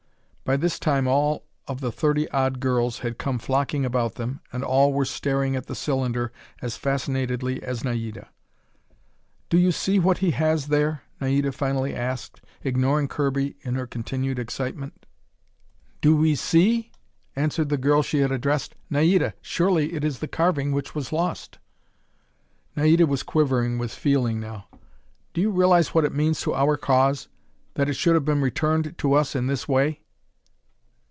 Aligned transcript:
By 0.43 0.57
this 0.57 0.79
time 0.79 1.07
all 1.07 1.45
of 1.65 1.79
the 1.79 1.93
thirty 1.93 2.27
odd 2.31 2.55
other 2.55 2.59
girls 2.59 2.99
had 2.99 3.17
come 3.17 3.39
flocking 3.39 3.85
about 3.85 4.15
them, 4.15 4.41
and 4.51 4.65
all 4.65 4.91
were 4.91 5.05
staring 5.05 5.55
at 5.55 5.67
the 5.67 5.75
cylinder 5.75 6.33
as 6.61 6.75
fascinatedly 6.75 7.63
as 7.63 7.85
Naida. 7.85 8.27
"Do 9.47 9.57
you 9.57 9.71
see 9.71 9.97
what 9.97 10.17
he 10.17 10.31
has 10.31 10.67
there?" 10.67 11.03
Naida 11.21 11.53
finally 11.53 11.95
asked, 11.95 12.41
ignoring 12.65 13.07
Kirby 13.07 13.55
in 13.61 13.75
her 13.75 13.87
continued 13.87 14.37
excitement. 14.39 15.05
"Do 16.01 16.17
we 16.17 16.35
see?" 16.35 16.91
answered 17.33 17.69
the 17.69 17.77
girl 17.77 18.01
she 18.03 18.17
had 18.19 18.33
addressed. 18.33 18.75
"Naida, 18.89 19.33
surely 19.39 19.93
it 19.93 20.03
is 20.03 20.19
the 20.19 20.27
carving 20.27 20.73
which 20.73 20.93
was 20.93 21.13
lost!" 21.13 21.59
Naida 22.75 23.07
was 23.07 23.23
quivering 23.23 23.77
with 23.77 23.93
feeling 23.93 24.41
now. 24.41 24.67
"Do 25.33 25.39
you 25.39 25.49
realize 25.49 25.95
what 25.95 26.03
it 26.03 26.13
means 26.13 26.41
to 26.41 26.53
our 26.53 26.75
cause 26.75 27.29
that 27.75 27.87
it 27.87 27.93
should 27.93 28.15
have 28.15 28.25
been 28.25 28.41
returned 28.41 28.97
to 28.97 29.13
us 29.13 29.33
in 29.33 29.47
this 29.47 29.65
way?" 29.65 29.99